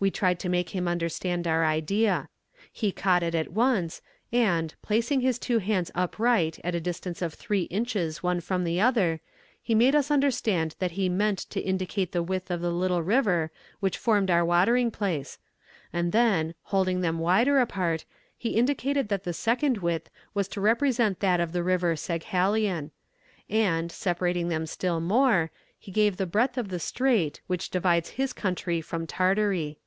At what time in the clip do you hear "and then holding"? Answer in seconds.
15.92-17.00